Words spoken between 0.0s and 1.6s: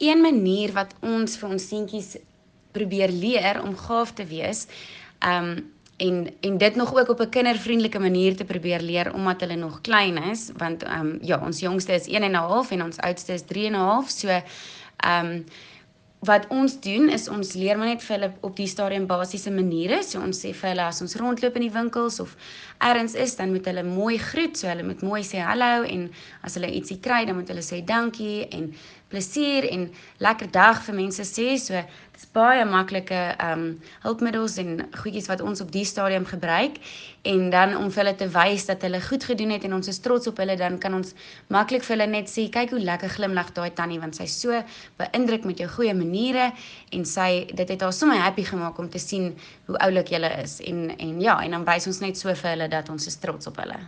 een manier wat ons vir